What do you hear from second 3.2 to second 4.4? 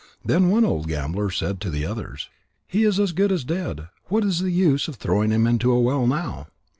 as dead. What is